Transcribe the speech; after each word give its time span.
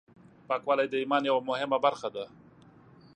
پاکوالی 0.47 0.87
د 0.89 0.93
ایمان 1.01 1.23
یوه 1.29 1.41
مهمه 1.49 1.77
برخه 1.85 2.09
ده. 2.15 2.25